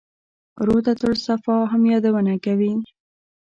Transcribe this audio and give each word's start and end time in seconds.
روضته 0.67 1.05
الصفا 1.13 1.57
هم 1.71 1.81
یادونه 1.91 2.33
کوي. 2.45 2.73